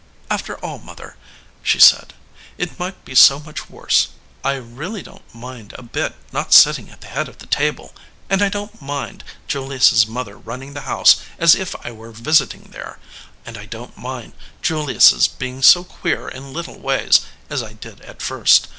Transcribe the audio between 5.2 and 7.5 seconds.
t mind a bit not sitting at the head of the